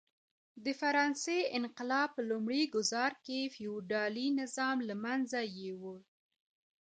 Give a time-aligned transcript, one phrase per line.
[0.63, 5.99] د فرانسې انقلاب په لومړي ګوزار کې فیوډالي نظام له منځه یووړ.